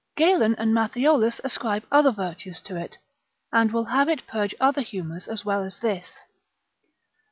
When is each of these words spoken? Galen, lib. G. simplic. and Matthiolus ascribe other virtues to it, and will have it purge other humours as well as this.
Galen, 0.15 0.39
lib. 0.39 0.39
G. 0.39 0.53
simplic. 0.57 0.61
and 0.63 0.73
Matthiolus 0.73 1.41
ascribe 1.43 1.83
other 1.91 2.11
virtues 2.11 2.59
to 2.61 2.75
it, 2.75 2.97
and 3.53 3.71
will 3.71 3.85
have 3.85 4.09
it 4.09 4.25
purge 4.25 4.55
other 4.59 4.81
humours 4.81 5.27
as 5.27 5.45
well 5.45 5.61
as 5.63 5.77
this. 5.79 6.21